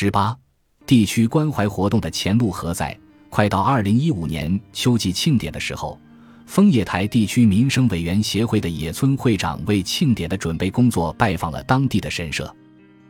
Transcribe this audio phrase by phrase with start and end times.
[0.00, 0.38] 十八，
[0.86, 2.96] 地区关怀活动的前路何在？
[3.30, 5.98] 快到二零一五年秋季庆典的时候，
[6.46, 12.54] 枫叶台地区民生委员协会的野村会长为庆典的准备工作拜访了当地的神社。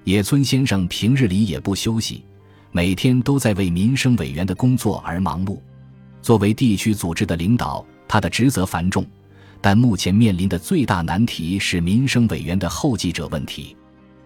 [0.04, 2.24] 野村先生平日里也不休息，
[2.72, 5.60] 每天都在为民生委员的工作而忙碌。
[6.22, 9.04] 作为地区组织的领导，他的职责繁重，
[9.60, 13.76] 但目前面临的最大难题是民生委员的后继者问题。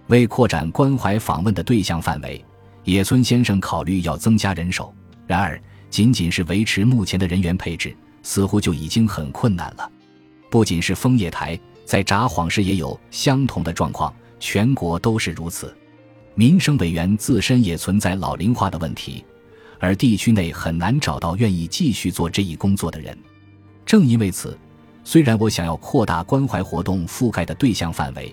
[0.08, 2.44] 为扩展关怀访问的对象范围，
[2.84, 4.94] 野村先生考虑要增加人手。
[5.26, 9.90] 然而，仅仅是维持目前的人员配置，似乎就已经很困难了。
[10.50, 15.74] 不仅是枫叶台，在札幌市也有相同的状况，全国都是如此。
[16.34, 19.24] 民生委员自身也存在老龄化的问题。
[19.78, 23.18] 而地区内很难找到愿意继续做这一工作的人，
[23.84, 24.56] 正因为此，
[25.02, 28.32] 虽然我想要扩大关怀活动覆盖的对象范围，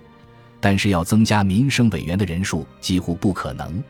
[0.59, 3.83] 但是要增加民生委员的人数几乎不可能。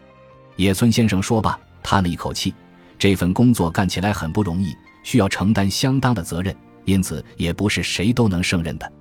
[0.59, 2.53] 野村先生说罢，叹了一口气
[2.99, 8.91] ：“这份工作干起来很不容易，需要承担相当的责任，因此也不是谁都能胜任的。”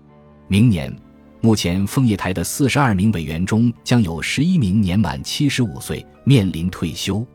[0.47, 0.97] 明年，
[1.41, 7.27] 目前枫叶台的四十二名委员中，将有十一名年满七十五岁，面临退休。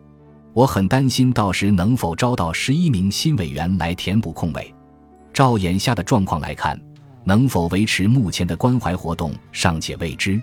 [0.54, 4.74] 我很担心，到时能否招到十一名新委员来填补空位。
[5.34, 6.80] 照眼下的状况来看，
[7.26, 10.42] 能否维持目前的关怀活动尚且未知。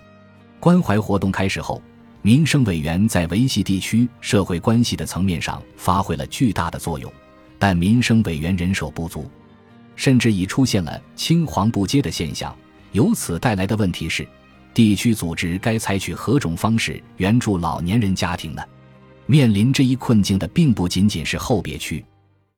[0.59, 1.81] 关怀活动开始后，
[2.23, 7.11] 民生委员在维系地区社会关系的层面上发挥了巨大的作用，
[7.57, 9.27] 但民生委员人手不足，
[9.95, 12.55] 甚至已出现了青黄不接的现象。
[12.91, 14.27] 由此带来的问题是，
[14.71, 18.61] 地区组织该采取何种方式援助老年人家庭呢？
[19.25, 22.05] 面临这一困境的并不仅仅是后别区，